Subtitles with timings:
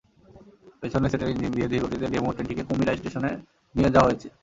[0.81, 3.31] পেছনের সেটের ইঞ্জিন দিয়ে ধীরগতিতে ডেমু ট্রেনটিকে কুমিরা স্টেশনে
[3.75, 4.27] নিয়ে যাওয়া হয়েছে।